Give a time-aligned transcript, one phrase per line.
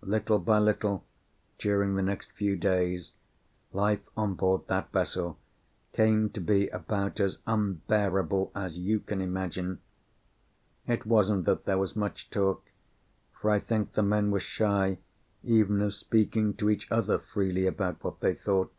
[0.00, 1.04] Little by little
[1.58, 3.12] during the next few days
[3.74, 5.38] life on board that vessel
[5.92, 9.80] came to be about as unbearable as you can imagine.
[10.86, 12.70] It wasn't that there was much talk,
[13.38, 14.96] for I think the men were shy
[15.44, 18.72] even of speaking to each other freely about what they thought.